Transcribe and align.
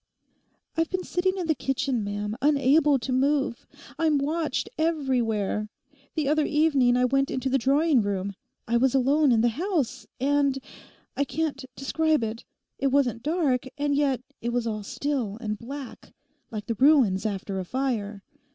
'I've 0.77 0.89
been 0.89 1.03
sitting 1.03 1.37
in 1.37 1.45
the 1.45 1.53
kitchen, 1.53 2.03
ma'am, 2.03 2.35
unable 2.41 2.97
to 2.97 3.11
move. 3.13 3.67
I'm 3.99 4.17
watched 4.17 4.67
everywhere. 4.75 5.69
The 6.15 6.27
other 6.27 6.43
evening 6.47 6.97
I 6.97 7.05
went 7.05 7.29
into 7.29 7.49
the 7.49 7.59
drawing 7.59 8.01
room—I 8.01 8.77
was 8.77 8.95
alone 8.95 9.31
in 9.31 9.41
the 9.41 9.49
house—and... 9.49 10.57
I 11.15 11.23
can't 11.23 11.63
describe 11.75 12.23
it. 12.23 12.45
It 12.79 12.87
wasn't 12.87 13.21
dark; 13.21 13.67
and 13.77 13.93
yet 13.95 14.23
it 14.41 14.49
was 14.51 14.65
all 14.65 14.81
still 14.81 15.37
and 15.39 15.59
black, 15.59 16.15
like 16.49 16.65
the 16.65 16.73
ruins 16.73 17.27
after 17.27 17.59
a 17.59 17.63
fire. 17.63 18.23